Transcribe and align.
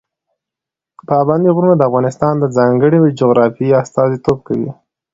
پابندي 1.09 1.49
غرونه 1.55 1.75
د 1.77 1.81
افغانستان 1.89 2.33
د 2.39 2.45
ځانګړې 2.57 2.99
جغرافیې 3.19 3.77
استازیتوب 3.83 4.37
کوي. 4.47 4.71